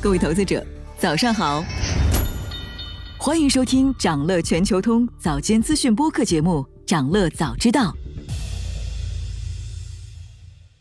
[0.00, 0.64] 各位投资者，
[0.96, 1.60] 早上好！
[3.18, 7.92] 欢迎收听长乐全球通早间资讯播客节目《长乐早知道》。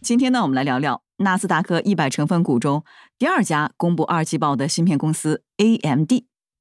[0.00, 2.84] 今天呢，我们来聊聊纳斯达克一百成分股中
[3.18, 6.12] 第二家公布二季报的芯片公司 AMD，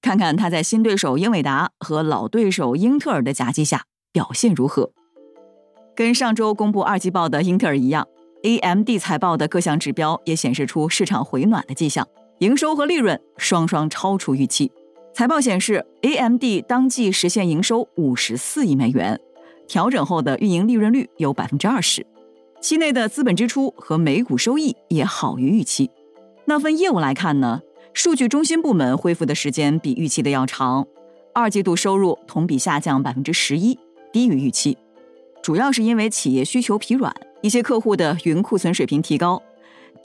[0.00, 4.92] 看看它在新对手英伟达和老对手英特尔的夹击下表现如何。
[5.96, 8.06] 跟上周公布二季报的英特尔一样。
[8.42, 12.06] AMD 财报的各项指标也显示出市场回暖的迹象，
[12.38, 14.70] 营收和利润双双超出预期。
[15.14, 19.18] 财报显示，AMD 当季实现营收五十四亿美元，
[19.66, 22.06] 调整后的运营利润率有百分之二十，
[22.60, 25.90] 期内的资本支出和每股收益也好于预期。
[26.44, 27.62] 那份业务来看呢，
[27.94, 30.86] 数据中心部门恢复的时间比预期的要长，
[31.32, 33.78] 二季度收入同比下降百分之十一，
[34.12, 34.76] 低于预期，
[35.42, 37.14] 主要是因为企业需求疲软。
[37.40, 39.40] 一些客户的云库存水平提高，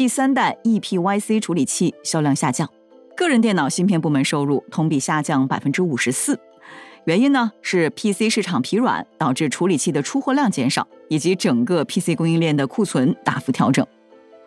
[0.02, 2.68] 第三代 ePYC 处理器销量下降，
[3.16, 6.40] 个人电脑芯片部门收入同比下降百分之五十四。
[7.06, 13.86] 原因呢是 PC 市场疲软导致处理器的出货量减少，以及整个 PC 供应链的库存大幅调整。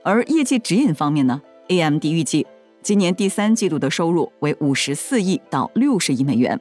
[0.02, 2.44] 而业绩指引方面呢，AMD 预计
[2.82, 6.60] 今年第三季度的收入为五十四亿到六十亿美元，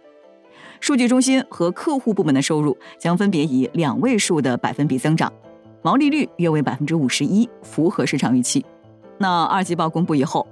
[0.79, 5.33] 数据中心和客户部门的收入将分别以两位数的百分比增长。
[5.81, 8.63] 毛利率约为百分之五十一，符合市场预期。
[9.17, 10.45] 那二季报公布以后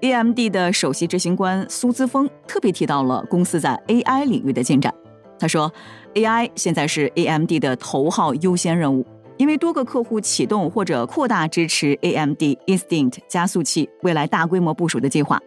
[0.00, 4.92] ，AMD 的首席执行官苏姿峰特别提到了公司在 AI 领域的进展。
[5.38, 5.70] 他说
[6.14, 9.04] ，AI 现在是 AMD 的头号优先任务，
[9.36, 15.40] 因为多个客户启动或者扩大支持 AMD Instinct 加速器未来大规模部署的计划。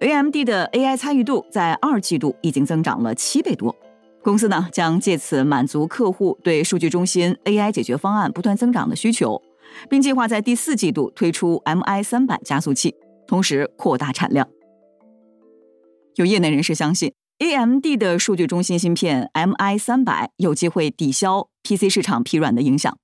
[0.00, 3.74] AMD 的 AI 参与度在二季度已经增长了七倍多。
[4.22, 9.40] 公司呢将借此满足客户对数据中心 AI 解决方案不断增长的需求，
[9.88, 12.94] 并计划在第四季度推出 MI 三百加速器，
[13.26, 14.48] 同时扩大产量。
[16.14, 22.98] 有业内人士相信，AMD 的数据中心芯片 MI 三百有机会抵消 PC 市场疲软的影响。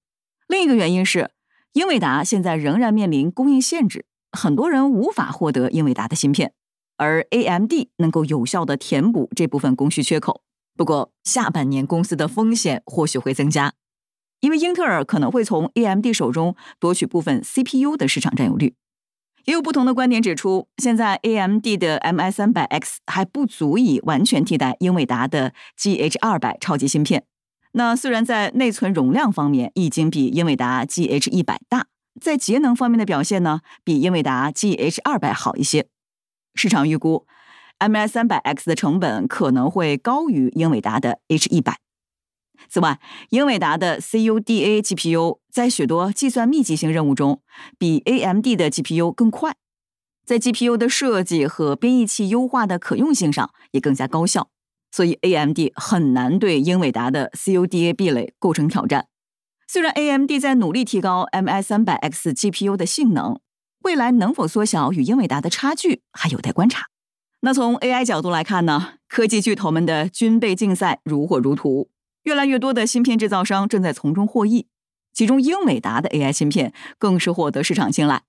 [0.49, 1.31] 另一个原因是，
[1.75, 6.53] 英伟达现在仍然面临供应限制，很多人无法获得英伟达的芯片，
[6.97, 10.43] 而 AMD 能够有效的填补这部分供需缺口。
[10.75, 13.75] 不过，下半年公司的风险或许会增加，
[14.43, 18.75] 因为英特尔可能会从 AMD 手中夺取部分 CPU 的市场占有率。
[19.45, 27.25] 也有不同的观点指出，现在 AMD 的 MI 三百 X 还不足以完全替代英伟达的 GH 二百超级芯片。
[27.73, 31.87] 那虽然在内存容量方面已经比英伟达 GH 一百大，
[32.21, 35.87] 在节能方面的表现呢，比英伟达 GH 二百好一些。
[36.55, 37.27] 市场预估。
[37.81, 41.82] MI 三百 X 的成本可能会高于英伟达的 H 一百。
[42.69, 43.01] 此外，
[43.31, 47.43] 英伟达的 CUDA GPU 在许多计算密集型任务中
[47.79, 49.55] 比 AMD 的 GPU 更快，
[50.25, 54.49] 在 GPU 的设计和编译器优化的可用性上也更加高效，
[54.91, 59.09] 所以 AMD 很难对英伟达的 CUDA 壁垒构成挑战。
[59.69, 63.41] 虽然 AMD 在努力提高 MI 三百 X GPU 的性能，
[63.85, 66.89] 未来能否缩小与英伟达的差距还有待观察。
[67.41, 71.89] 那从 AI 角度来看呢，科技巨头们的军备竞赛如火如荼，
[72.25, 74.67] 越来越多的芯片制造商正在从中获益，
[75.13, 78.23] 其中英伟达的 AI 芯片更是获得市场青睐。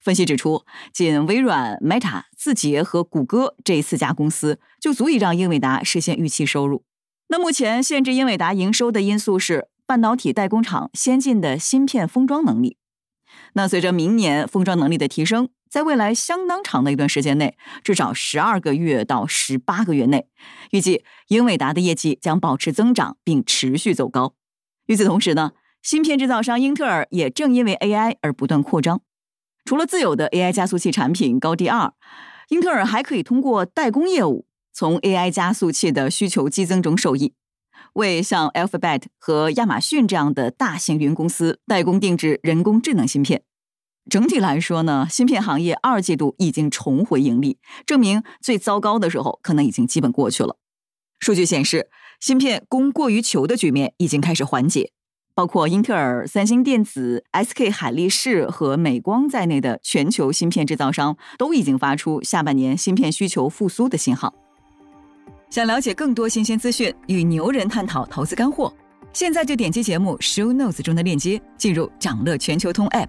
[0.00, 6.84] 分析指出，仅微软、Meta、字节和谷歌这四家公司就足以让英伟达实现预期收入。
[7.28, 12.78] 那目前限制英伟达营收的因素是半导体代工厂先进的芯片封装能力。
[13.54, 15.48] 那随着明年封装能力的提升。
[15.70, 20.26] 在未来相当长的一段时间内，至少十二个月到十八个月内，
[20.70, 24.34] 预计英伟达的业绩将保持增长并持续走高。
[24.86, 25.52] 与此同时呢，
[25.82, 29.00] 芯片制造商英特尔也正因为 AI 而不断扩张。
[29.64, 31.92] 除了自有的 AI 加速器产品高第二，
[32.48, 37.34] 英特尔还可以通过代工业务从 AI 加速器的需求激增中受益，
[37.92, 43.42] 为像 Alphabet 和亚马逊这样的大型云公司代工定制人工智能芯片。
[44.08, 50.56] 整体来说呢，芯片行业二季度已经重回盈利，证明最糟糕的时候可能已经基本过去了。
[51.20, 51.88] 数据显示，
[52.20, 54.92] 芯片供过于求的局面已经开始缓解，
[55.34, 64.32] 包括英特尔、三星电子、SK 海力士和美光在内的全球芯片制造商都已经发出下半年芯片需求复苏的信号。
[65.50, 68.72] 想了解更多新鲜资讯，与牛人探讨投资干货，
[69.12, 73.08] 现在就点击节目 show notes 中的链接，进入掌乐全球通 app。